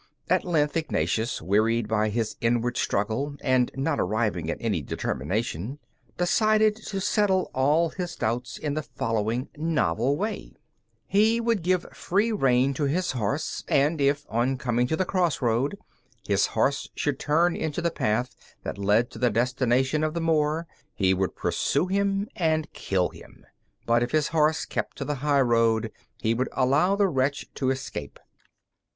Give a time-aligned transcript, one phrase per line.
[0.31, 5.77] At length, Ignatius, wearied by his inward struggle and not arriving at any determination,
[6.17, 10.55] decided to settle all his doubts in the following novel way:
[11.05, 15.39] he would give free rein to his horse, and if, on coming to the cross
[15.39, 15.77] road,
[16.27, 20.65] his horse should turn into the path that led to the destination of the Moor,
[20.95, 23.45] he would pursue him and kill him;
[23.85, 28.19] but if his horse kept to the highroad he would allow the wretch to escape.